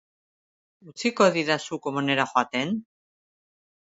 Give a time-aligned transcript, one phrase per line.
[0.91, 2.73] Utziko didazu komunera joaten?